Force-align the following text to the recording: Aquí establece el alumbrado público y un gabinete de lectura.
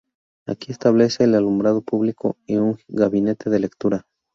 Aquí 0.47 0.71
establece 0.71 1.25
el 1.25 1.35
alumbrado 1.35 1.83
público 1.83 2.35
y 2.47 2.55
un 2.55 2.75
gabinete 2.87 3.51
de 3.51 3.59
lectura. 3.59 4.07